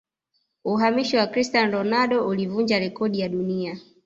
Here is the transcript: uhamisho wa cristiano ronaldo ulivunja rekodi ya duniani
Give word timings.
uhamisho 0.65 1.17
wa 1.17 1.27
cristiano 1.27 1.71
ronaldo 1.77 2.27
ulivunja 2.27 2.79
rekodi 2.79 3.19
ya 3.19 3.29
duniani 3.29 3.81